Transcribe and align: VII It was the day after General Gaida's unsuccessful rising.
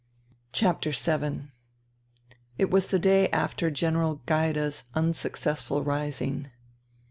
VII 0.59 1.41
It 2.57 2.71
was 2.71 2.87
the 2.87 2.97
day 2.97 3.29
after 3.29 3.69
General 3.69 4.19
Gaida's 4.25 4.85
unsuccessful 4.95 5.83
rising. 5.83 6.49